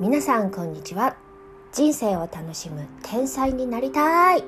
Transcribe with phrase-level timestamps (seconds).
[0.00, 1.16] 皆さんこんにちは。
[1.72, 4.44] 人生を楽しむ天才になりたい。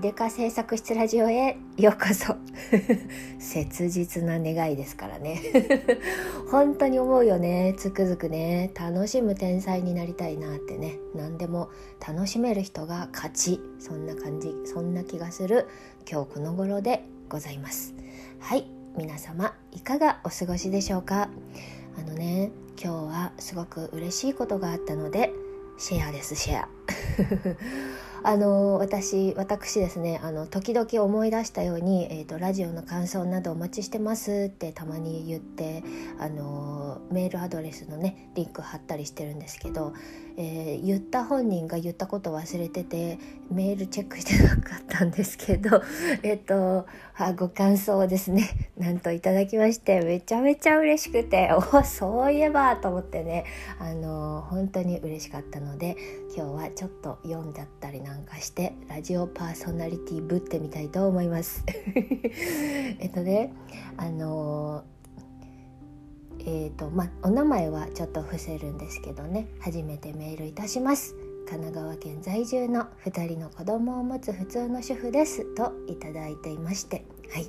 [0.00, 2.36] 秀香製作室ラジオへようこそ。
[3.40, 5.42] 切実な願いですからね。
[6.52, 7.74] 本当に思うよね。
[7.78, 8.70] つくづくね。
[8.78, 11.00] 楽しむ天才になりたいなってね。
[11.16, 13.60] 何でも楽しめる人が勝ち。
[13.80, 14.54] そんな感じ。
[14.66, 15.66] そんな気がする。
[16.08, 17.92] 今日この頃でございます。
[18.38, 18.70] はい。
[18.96, 21.28] 皆様いかがお過ごしでしょうか？
[21.98, 25.32] あのね今日はすごく嬉しいことがあったので
[25.78, 26.68] シェアですシェア。
[28.24, 35.82] あの私私ですねあの時々思い出したように、えーと、ラジオの感想などお待ちしてますってたまに言って
[36.18, 39.92] あのメールアドレスのねリンク貼ったりしてるんですけど、
[40.36, 43.18] えー、言った本人が言ったこと忘れてて
[43.50, 45.82] メールチェックしてなかったんですけど
[46.22, 46.86] えっ、と
[47.36, 48.50] ご感想をですね。
[48.76, 53.44] なんといただきましてめちゃめちゃ嬉しくて おそういえばと思ってね
[53.78, 55.96] あの本当に嬉しかったので
[56.34, 61.64] 今日はちょっと読んじゃったりなんかしてラジオパーソナリティぶってみたいと思います。
[62.98, 63.52] えっとね
[63.96, 64.84] あの
[66.40, 69.46] えーとまお名前はちょっと伏せるんですけどね。
[69.60, 71.14] 初めてメールいたします。
[71.48, 77.04] 神奈川県在住の2人の子供を持つ普通の主婦ですといただいていまして。
[77.30, 77.46] はい。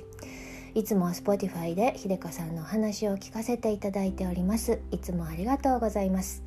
[0.74, 4.80] いつも Spotify で秀香さんのお話を聞かせていただいております。
[4.90, 6.42] いつもありがとうございます。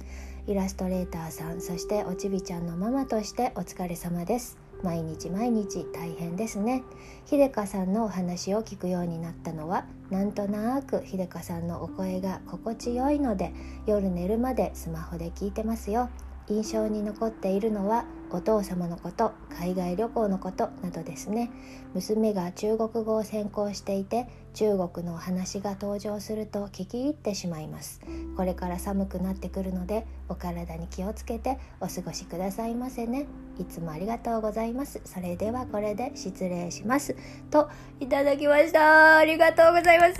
[0.47, 4.57] イラストレーターさんそしておちびちゃんのママとしてお疲れ様です。
[4.81, 6.83] 毎日毎日大変ですね。
[7.25, 13.51] 秀香さんのお話を聞くようになったのはなんとなく秀香さんのお声が心地よいので
[13.87, 16.09] 夜寝るまでスマホで聞いてますよ。
[16.47, 21.51] 印象に残っているのはお父様のこと海外旅行のことなどですね。
[21.93, 28.01] 娘が中国語を専攻していて中国のお話が登場すると聞き入ってしまいます。
[28.35, 33.27] これから寒くなってくるのでお体に気をつけてお過ごしくださいませね。
[33.59, 35.01] いつもありがとうございます。
[35.05, 37.15] それではこれで失礼します。
[37.49, 37.69] と
[37.99, 39.17] いただきました。
[39.17, 40.17] ありがとうございます。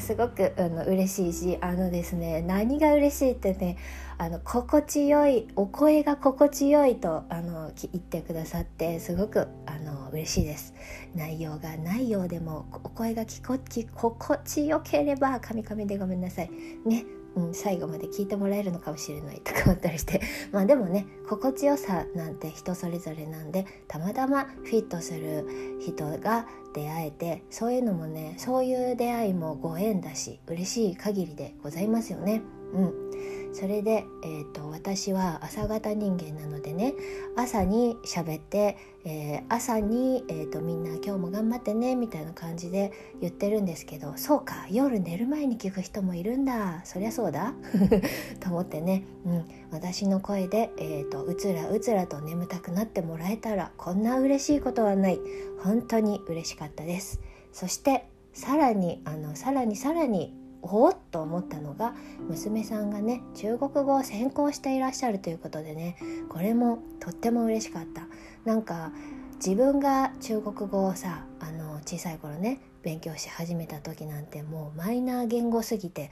[0.06, 3.76] すごくあの嬉しいしあのですね何が嬉しいってね
[4.18, 10.74] あの心地よいお声が心地よいとあの言ってくださってすごくあの嬉しいです。
[11.14, 16.50] 内容がないようでもお声がきこき心地よければカミカミでごめんなさい。
[16.86, 17.04] ね
[17.36, 20.20] うん、最後まで聞いてもらえるのかもしれないとか思ったりして
[20.52, 32.42] まあでもね心地よさなんて人それぞれなんでたまたまフィットする人が出会えてそういうのもねそういう出会いもご縁だし嬉しい限りでございますよね。
[32.72, 33.10] うん。
[33.52, 36.94] それで、えーと、私は朝型人間なのでね
[37.36, 46.82] 朝に喋って、えー、朝に、えーと、みんな今日も頑張ってねみたいな感じで言ってるんですけどそうか夜寝る前に聞く人もいるんだ。
[46.84, 47.54] そりゃそうだ。
[48.40, 55.18] と思ってね、うん、私の声で、えーとうつらうつらと眠たくなってもらえたらこんな嬉しいことはない。
[55.62, 57.20] 本当に嬉しかったです。
[57.52, 61.94] そしてさらにあのさらにさらにおおっと思ったのが
[62.28, 65.96] 娘さんがね中国語を専攻していらっしゃるということでね
[66.28, 68.02] これもとっても嬉しかった。
[68.44, 68.92] なんか
[69.36, 76.10] 自分が中国語をさあの小さい頃ね勉強し始めた時なんてもうマイナー言語すぎて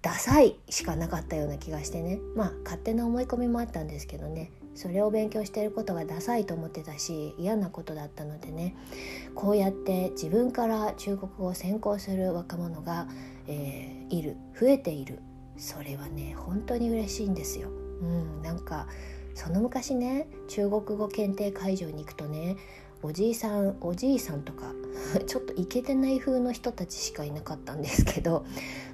[0.00, 2.20] ダサいしかなかったような気がしてね。
[2.36, 4.52] まあ勝手な思い込みもあったんですけどね。
[4.74, 8.76] それを勉強していることがダサいと思ってたし嫌なことだったのでね。
[9.34, 13.08] こうやって自分から中国語を専攻する若者が、
[13.48, 15.20] えー、いる増えている
[15.56, 17.68] それはね本当に嬉しいんですよ。
[17.68, 18.86] うん、なんか
[19.34, 22.56] その昔ね中国語検定会場に行くとね
[23.02, 24.72] おじいさんおじいさんとか
[25.26, 28.44] ちょっとイケてない風の人たちしかいなかったんですけど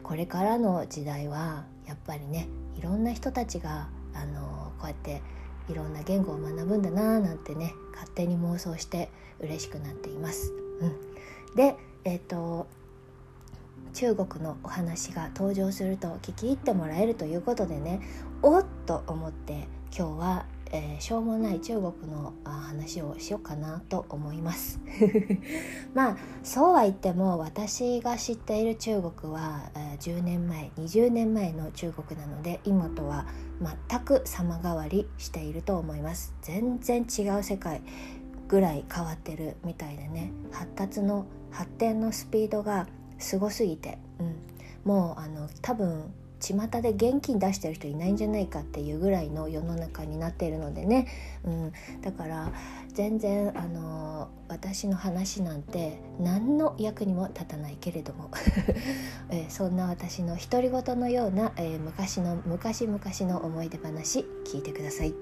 [0.03, 5.23] これからの時代はやっぱりねいろんな人たちがあのこうやって
[5.69, 9.11] いろんな言語を学ぶんだなーなんてね勝手に妄想して
[9.41, 10.53] 嬉しくなっています。
[10.81, 12.67] うん、でえっ、と
[13.95, 18.01] 中国のお話が登場すると聞き入ってもらえるということでね
[18.43, 20.47] おっと思って今日は
[20.77, 24.81] えー、しょうもない中国の話をしようかなと思います。
[25.95, 33.25] まあそうは言っても私が知っている中国は、えー、10年前20年前の中国なので今とは
[33.89, 36.35] 全く様変わりしていると思います。
[36.43, 37.81] 全然違う世界
[38.49, 42.89] ぐらい変わってるみたいでね発達の発展のスピードが
[43.19, 44.37] すごすぎて、うん、
[44.85, 46.13] もうあの多分
[46.53, 51.09] 巷で現金出してる人いないんじゃないかっていうぐらいの世の中になっているのでね、
[51.45, 52.53] うん、だから
[52.93, 58.31] 全然あの私の話なんて何の役にも立たないけれども、
[59.31, 65.15] えー、そんな私の独り言のような、えー、昔の昔々の思い出話聞いてください。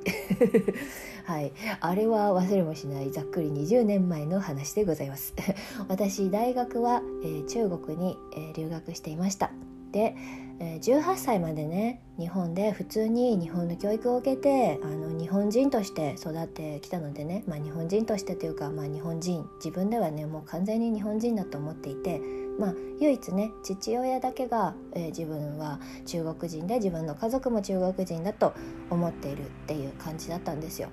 [1.24, 1.52] はい。
[1.80, 5.34] あれは忘れもしないざっくり20年前の話でございます。
[5.88, 9.50] 私大学は、えー、中国に、え留学していました。
[9.92, 10.16] で
[10.58, 22.20] 18歳までね日本で普通に日本の教育を受けてあの日本人として育ってきたのでね、まあ、日本人としてというか、まあ、日本人自分ではねもう完全に日本人だと思っていて
[22.58, 28.54] まあ、唯一ね父親だけが、えー、自分は中国人で自分の家族も中国人だと
[28.90, 30.88] 思っているっていう感じだったんですよ。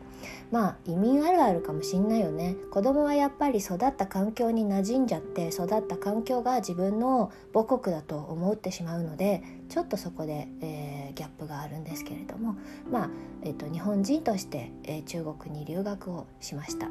[0.51, 2.56] まあ移民あるあるかもしんないよね。
[2.71, 12.55] 子供はやっぱり育った環境に馴染んじゃって育った環境が自分の母国だと思ってしまうのでちょっとそこで、えー、ギャップがあるんですけれども。
[12.89, 13.09] まあ、
[13.44, 16.89] えーと、日本人として、えー、中国に留学をしました。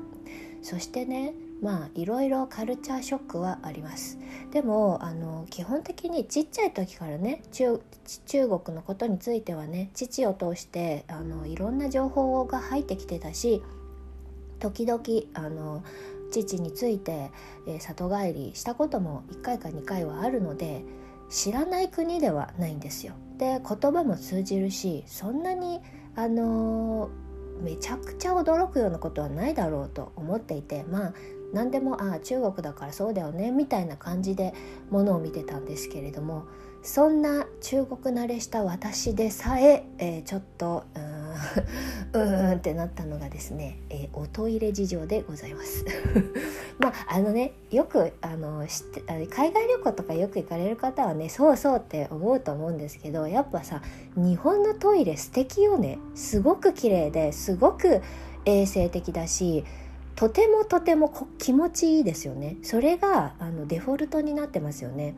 [0.63, 4.19] そしてねまあいろいろカルチャーショックはあります
[4.53, 7.81] でもあの基本的にちっちゃい時からね中
[8.31, 13.63] 国のことについてはね父を通してあのいろんな情報が入ってきてたし
[14.61, 15.03] 時々
[15.35, 15.83] あの
[16.31, 17.31] 父について、
[17.67, 20.83] えー、里帰りしたことも1回か2回はあるので
[21.31, 23.13] 知らない国ではないんですよ。
[23.37, 25.81] で言葉も通じるしそんなに
[26.17, 27.11] あのー、
[27.61, 31.15] めちゃくちゃ驚くようなことはないだろうと思っていてまあ
[31.53, 34.55] 何でもああ中国だからそうだよねみたいな感じで
[34.91, 36.47] ものを見てたんですけれども
[36.83, 40.85] そんな中国慣れした私でさええー、ちょっと
[42.13, 45.85] うーんってなったのがですね、えー、おトイレ事情でございます。
[46.79, 53.83] まああのねよくあの知って海外旅行とかよく行かれる方はねそうそうって思うと思うんですけどやっぱさ
[54.17, 55.99] 日本のトイレ素敵よね。
[56.15, 58.01] すごく綺麗ですごく
[58.45, 59.65] 衛生的だし
[60.19, 62.56] とてもとても気持ちいいですよね。
[62.65, 65.15] それがあのデフォルトになってますよね。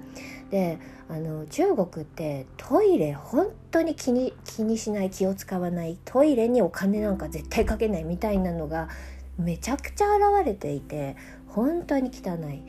[0.50, 8.90] であの中国ってトイレ本当に気に気にしない気を使わないトイレにお金なんか絶対かけないみたいなのが
[9.38, 12.62] めちゃくちゃ現れていて本当に汚い。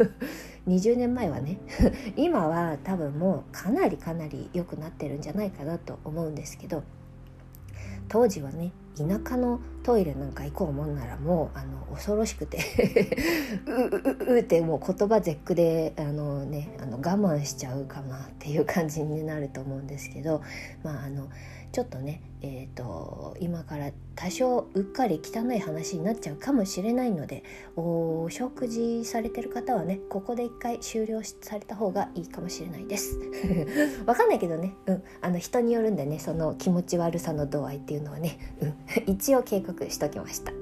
[0.66, 1.58] 20年前はね。
[2.16, 6.82] 今は多分もうかなりかなり良くなってるんじゃないかなと思うんですけど。
[8.08, 12.58] 当時はね田舎のトイレなんか行こうもんならもうあの恐ろしくて
[13.66, 20.42] うううってもう言葉絶句であの、ね、あの我慢しちゃうかなっていう感じになると思うんですけど
[20.84, 21.28] まああの
[21.74, 27.42] ちょっとね、えーと、今から多少うっかり汚い話になっちゃうかもしれないので
[27.74, 33.18] お食事されてる方はねここで一回終了された方がいいかもしれないです。
[34.06, 38.74] わかんないけどね、うん、あの人によるんでねその気持ち悪さの度合いっていうのはね、うん、
[39.12, 40.52] 一応計画しときました。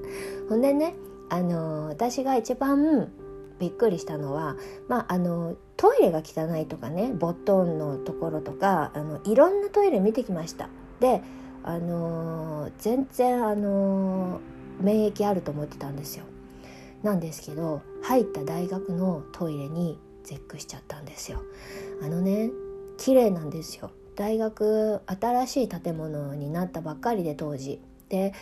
[0.49, 0.95] ほんでね
[1.29, 3.11] あの私が一番
[3.59, 4.57] びっくりしたのは、
[4.89, 10.69] まあ、あのトイレが汚いとかねボットンのところとかあのいろんなトイレ見てきました。
[10.99, 11.21] で
[11.63, 16.25] あのー、全然あのー、免疫あると思ってたんですよ。
[17.03, 21.41] なんですけど入った大学のトイレに絶句しちゃったんですよ。
[22.01, 22.49] あのね
[22.97, 23.91] 綺麗なんですよ。
[24.15, 27.81] 大学新しい建物になったばっかりで当時。
[28.09, 28.33] で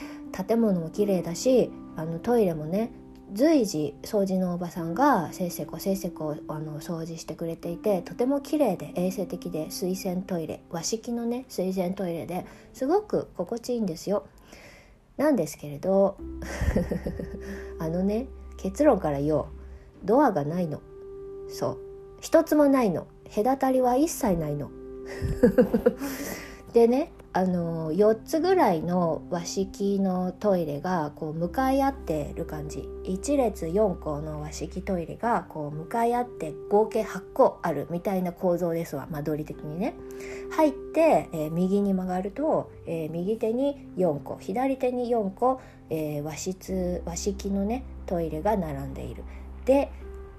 [0.47, 2.91] 建物も綺麗だしあのトイレもね
[3.33, 14.25] 随時掃除のおばさんがせっせこせっせこあの掃除してくれていてとても綺麗で衛生的で水洗トイレ和式のね水洗トイレですごく心地いいんですよ。
[15.15, 16.17] なんですけれど
[17.79, 18.27] あのね
[18.57, 19.45] 結論から言おう
[20.03, 20.81] ドアがないの
[21.47, 21.77] そう
[22.19, 24.71] 一つもないの隔たりは一切ないの。
[26.73, 32.89] でねあの4つぐらいの和式のトイレがこう向かい合ってる感じ。
[33.05, 39.07] 1列4個の和式トイレがこう向かい合って合計8個あるみたいな構造ですわ。
[39.09, 39.93] 間取り的にね。
[40.51, 49.23] 入って、えー、右に曲がると、えー、右手に4個左手に4個、えー、和室和式のねトイレが並んでいる。
[49.63, 49.89] で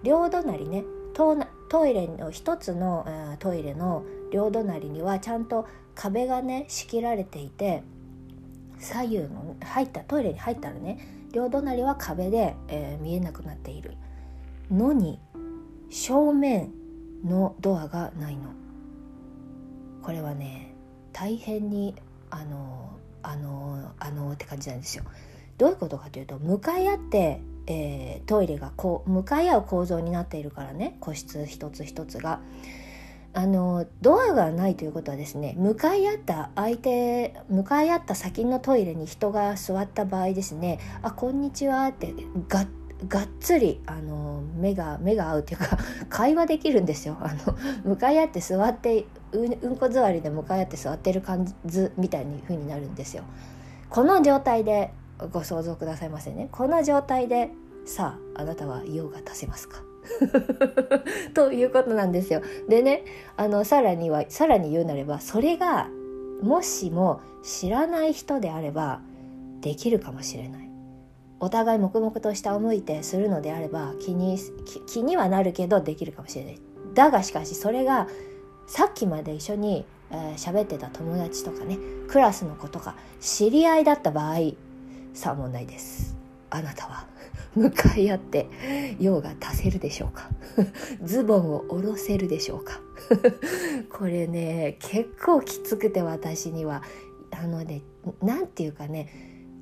[0.03, 0.85] 両隣ね
[1.15, 3.07] トイレの1つの
[3.39, 7.83] トイレの両隣にはちゃんと壁がね仕切られていて
[8.79, 10.99] 左右の入ったトイレに入ったらね。
[11.33, 13.97] 両隣は壁で、えー、見えなくなっている。
[14.71, 15.19] のに
[15.89, 16.71] 正面
[17.25, 18.51] のドアがないの。
[20.03, 20.75] これはね
[21.13, 21.95] 大変に
[22.31, 22.91] あの
[23.23, 25.05] あのあのって感じなんですよ。
[25.59, 30.97] どういうことかというと向かい合って、えー、トイレがこう向かい合う構造になっているからね。
[31.01, 32.41] 個室一つ一つが。
[33.35, 42.15] あのドアがないということはですね向かい合った相手向かい合った先のトイレに人が座った場合ですね「あこんにちは」って
[42.49, 42.67] が
[43.09, 47.17] がっつりあの目が目が合うっていうか 会話できるんですよ。
[47.21, 53.25] あの向かい合って座ってううんこ座りで向かい合って座ってる感じみたいに風になるんですよ。
[53.89, 54.93] この状態で
[55.33, 56.49] ご想像くださいませね。
[56.53, 57.51] この状態で
[57.87, 59.92] さああなたは用が足せますか？
[61.35, 62.43] ということなんですよ。
[62.69, 63.05] でね
[63.37, 65.89] あのさらにはさらに言うなればそれが
[66.43, 69.01] もしも知らない人であれば
[69.61, 70.69] できるかもしれない。
[71.41, 74.39] お互い黙々と下を向いてするのであれば気に
[74.87, 76.61] 気にはなるけどできるかもしれない。
[76.95, 78.07] だがしかしそれが
[78.67, 79.85] さっきまで一緒に
[80.37, 81.79] 喋、えー、ってた友達とかね
[82.09, 84.37] クラスの子とか知り合いだった場合
[85.15, 86.17] さあ問題です。
[86.51, 87.07] あなたは
[87.55, 88.49] 向かい合って
[88.99, 90.31] 用が足せるでしょうか？
[91.05, 92.81] ズボンを下ろせるでしょうか？
[93.93, 96.83] これね結構きつくて私には。
[97.35, 97.81] あのね
[98.23, 99.09] 何て言うかね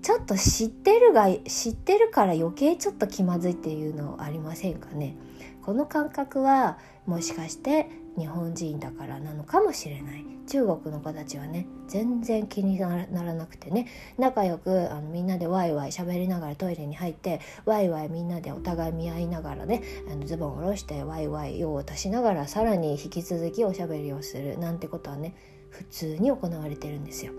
[0.02, 5.14] ちょっと知ってるが知ってるから余計ちょっと気まずいっていうのありませんかね？
[5.62, 7.88] この感覚はもしかして
[8.19, 13.87] 日本人だからなのかもしれない中国の子たちはね全然気にならなくてね
[14.19, 25.37] 仲良くあのみんなでワイワイ喋りながらトイレに入ってワイワイみんなでお互い見合いながらねあのズボンを下ろしてワイワイ用を足しながらさらに引き続きおしゃべりをするなんてことはね
[25.69, 27.33] 普通に行われてるんですよ。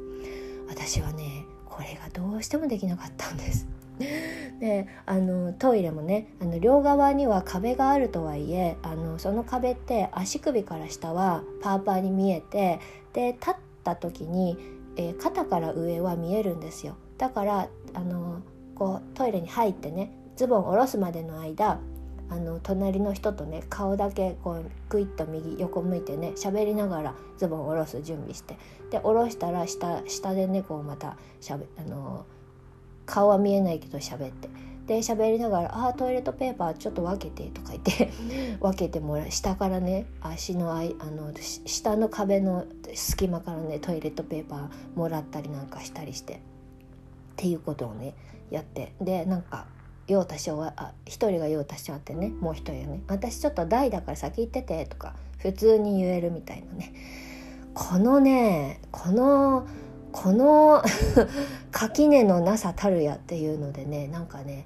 [0.69, 3.67] 私はねこれがどうしてもできなかったんです。
[4.59, 12.79] であのトイレもねあの両側には壁があるとはいえあのその壁って足首から下はパーパーに見えて
[13.13, 13.53] で立っ
[13.83, 14.57] た時に、
[14.97, 16.95] えー、肩から上は見えるんですよ。
[17.17, 18.41] だからあの
[18.75, 21.79] こうトイレに入ってねズボン下ろすまでの間
[22.31, 28.57] あの隣の人とね顔だけこうクイッと右横向いてね喋りながらズボン下ろす準備して
[28.89, 32.25] で下ろしたら下下でねこうまたしゃべあの
[33.11, 34.49] 顔は見えないけど喋って。
[34.87, 38.09] で喋りながら「あトイレットペーパーちょっと分けて」とか言って
[38.59, 39.31] 分けてもらう。
[39.31, 41.31] 下からね足のあいあの
[41.65, 46.35] 下の壁の隙間からねトイレットペーパーもらったりなんかしたりして。
[46.35, 46.37] っ
[47.35, 48.15] ていうことをね
[48.49, 48.93] やって。
[49.01, 49.65] でなんか
[50.07, 56.93] 用足し終わあ一人が用足し終わってねもう一人はね「私ちょっと大だから先行ってて」とか普通に言えるみたいなね。
[57.73, 59.67] このねこの
[60.11, 60.83] この
[61.71, 64.65] 垣根のなさたるやっていうのでねなんかね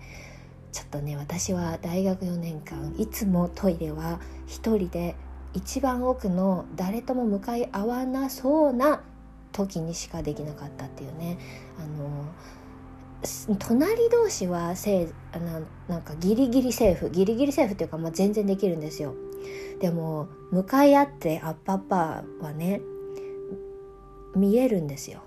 [0.72, 5.16] ちょっとね私は大学4年間いつもトイレは一人で
[5.54, 9.02] 一番奥の誰とも向かい合わなそうな
[9.54, 11.38] 時にしかできなかったっていうね。
[11.80, 12.26] あの
[13.58, 19.16] 隣同士はせななんかギリギリセーフギリギリセーフっていうか、まあ、全然できるんですよ。
[19.80, 22.82] でも向かい合ってアッパッパはね
[24.36, 25.22] 見えるんですよ。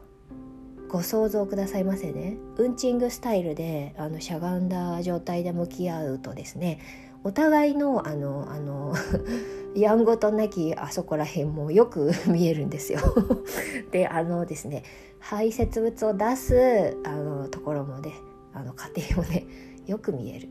[0.88, 2.38] ご想像くださいませね。
[2.57, 6.80] ウンチングスタイルであのしゃがんだ状態で向き合うとですね
[7.25, 8.95] お互いのあのあの
[9.76, 13.00] やんごとなきあそこら辺もよく 見えるんですよ。
[13.92, 14.83] であのですね
[15.18, 18.14] 排泄物を出すあのところもね
[18.54, 19.47] あの過程をね
[19.87, 20.49] よく見える。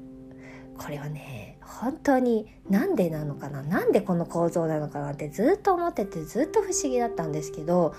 [0.77, 7.95] これはね本当になんでなのかななんでこの構造なのかなってずっと思っててずっと不思議だったんですけど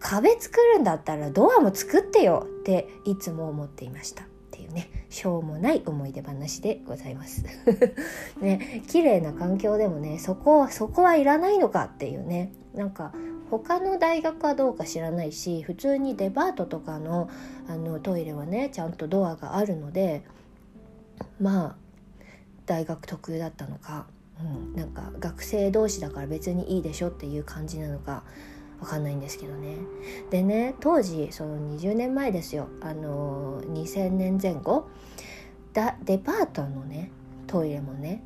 [0.00, 4.24] 壁作るんだったらドアも作ってよっていつも思っていました。
[4.24, 7.44] っていうねしょうもない思い出話でございます。
[8.40, 12.52] ね綺麗な環境でもねそこそこはいらないのかっていうね。
[12.74, 13.12] なんか
[13.50, 17.28] 他の大学はどうか知らないし普通にデパートとかの
[17.68, 20.22] あのトイレはねちゃんとドアがあるので
[21.40, 21.76] まあ
[22.66, 24.06] 大学特有だったのか、
[24.40, 28.22] うん、なんか学生同士だから別にいいでしょっていう感じなのか
[28.80, 29.76] わかんないんですけどね。
[30.30, 32.68] でね当時その20年前ですよ。
[32.80, 34.88] あの2000年前後
[35.72, 37.10] だデパートのね
[37.46, 38.22] トイレもね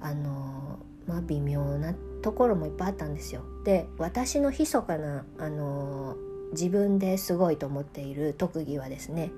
[0.00, 3.42] あのまあ微妙なところもいっぱいあったんですよ。
[3.64, 6.16] で私の密かなあの
[6.52, 9.30] 自分ですごいと思っている特技はですね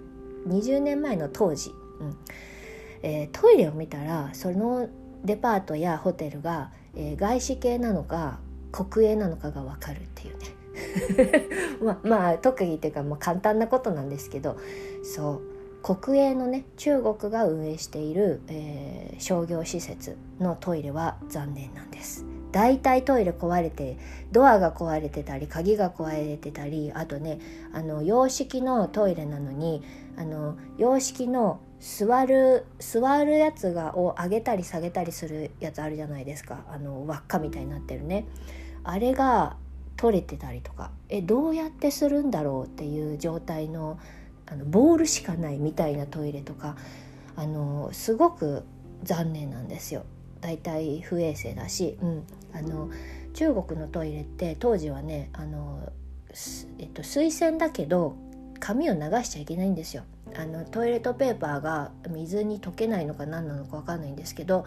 [0.47, 2.17] 20年前の当時、うん。
[3.03, 4.89] えー、トイレを見たらその
[5.25, 8.41] デパートやホテルが、えー、外資系なのか
[8.73, 10.60] 国営なのかが分かるっていうね。
[11.83, 14.57] ま まあ特技っていうかまあ簡単なことなんですけど
[15.03, 15.41] そう
[15.83, 22.27] 国営のね中国が運営している、えー、商業施設のトイレは残念なんです。
[22.53, 23.97] 大体トイレ壊れて
[24.33, 27.39] ドアが壊れてたり鍵が壊れてたりあとね
[27.73, 29.83] あの洋式のトイレなのに
[30.17, 36.65] あの洋式の座る座るやつがを上げたり下げたりするやつあるじゃないですか。
[36.69, 38.27] あの輪っかみたいになってるね。
[38.85, 39.57] あれが
[40.00, 43.99] 取れてたりとかえどうやってするんだろうっていう状態の
[44.47, 46.75] あのボールしかないみたいなトイレとか
[47.37, 48.64] あのすごく
[49.02, 50.04] 残念なんですよ。
[50.40, 52.88] だいたい不衛生だし、うん、あの
[53.35, 55.92] 中国のトイレって当時はねあの、
[56.78, 58.16] えっと、水洗だけど
[58.59, 60.04] 紙を流しちゃいけないんですよ。
[60.35, 64.64] あのトイレットペーパーが水に溶けないのか何なのか分かんないんですけど、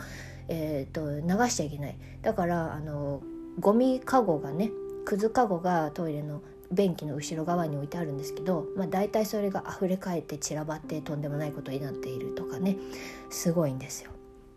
[0.47, 3.23] えーと、流しちゃいけないだからあの
[3.59, 4.71] ゴミかごがね
[5.05, 6.41] くずかごがトイレの
[6.71, 12.77] 便器の後ろ側に置いてあるんですけど、まあ、大体それが溢れ返って散らばってとんでもないことになっているとかね
[13.29, 14.11] すごいんですよ。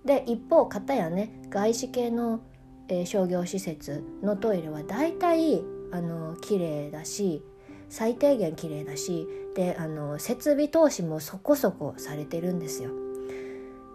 [0.04, 2.40] で一方片やね外資系の、
[2.88, 7.42] えー、商業施設のトイレは大体あの綺麗だし
[7.88, 12.90] 最低限綺麗だしであの設備投資もそこそこされてるんですよ。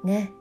[0.03, 0.31] ね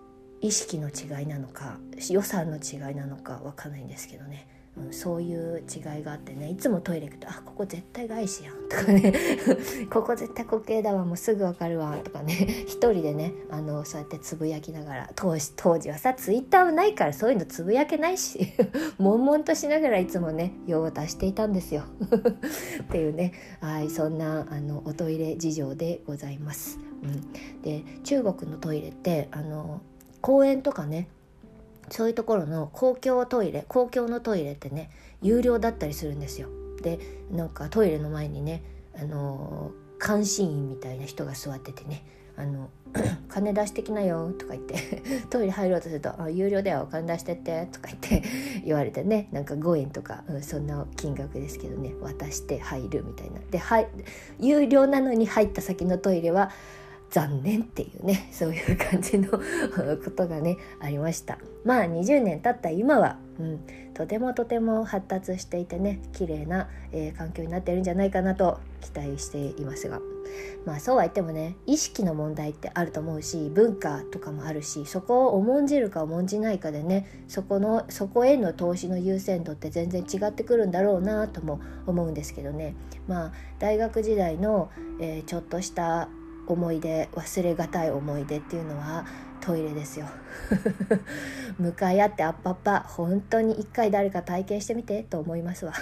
[0.41, 4.49] 意識の違いなのか予算の違いなのか分かんないんですけどね。
[4.77, 9.13] うん、そういう違いがあってねいつもトイレ行くと「あここ絶対外資やん」とかね
[9.93, 12.35] 「ここ絶対固形だわもうすぐ分かるわ」とかね。
[12.67, 18.53] 一人でねあのそうやってつぶやきながら当時当時はさツイッターはないからそういうのつぶやけないし
[18.99, 21.83] 悶々としながらいつもね用を足していたんですよ。
[22.83, 23.33] っていうね。
[23.61, 26.79] はいそんなあのおトイレ事情でございます。
[27.03, 29.81] うん、で中国のトイレってあの
[30.21, 31.09] 公園とかね
[31.91, 34.91] そういうところの公共トイレ公共のトイレってね
[35.23, 36.49] 有料だったりするんですよ。
[36.83, 36.99] で
[37.31, 38.63] なんかトイレの前にね
[38.99, 39.73] あの
[40.05, 42.03] 監視員みたいな人が座っててね
[42.37, 42.71] 「あの
[43.29, 48.23] 金出してきなよ」とか言って トイレ入ろうとすると「あ有料だよお金出してって」とか言って
[48.65, 53.41] 言われてねなんか5円とか、うん、そんな金額ですけどね渡して入るみたいな。
[53.51, 53.89] ではい
[54.39, 56.51] 有料なのに入った先のトイレは
[57.11, 59.31] 残念っていうね そういう感じの
[60.03, 61.39] ことがねありました。
[61.65, 63.61] まあ20年経った今は、うん、
[63.95, 70.01] とてもとても発達していてね綺麗な、えー、環境になってるんじゃないかなと期待していますが。
[70.65, 82.77] まあそうは言ってもね意識の問題ってあると思うし文化とかもあるしそこを重んじるか重んじないかでねそこのそこへの投資の優先度って全然違ってくるんだろうなとも思うんですけどね。
[83.09, 86.09] まあ大学時代の、えー、ちょっとした
[86.53, 89.07] 思い出忘れがたい思い出っていうのは
[89.41, 90.07] トイレですよ。
[91.59, 95.73] 向かい合ってあっぱっぱ本当に一回誰か体験してみてと思いますわ。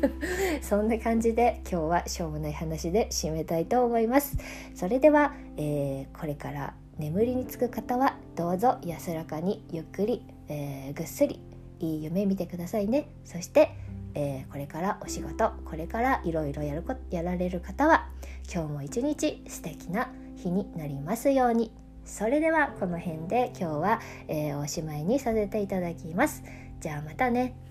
[0.62, 4.36] そんな感じで今日はしょうもない話で締めたいと思います。
[4.74, 11.40] それでは、えー、これから眠りにつく方はどうぞ安らかにゆっくり、えー、ぐっすり
[11.80, 13.08] いい夢見てくださいね。
[13.24, 13.70] そして
[14.14, 18.06] えー、これからお仕事これからいろいろやるやられる方は
[18.52, 21.72] 今日も一日素敵な日になりますように。
[22.04, 26.42] それではこの辺で今日は、えー、おしまいにさせていただきます。
[26.80, 27.63] じゃあまたね。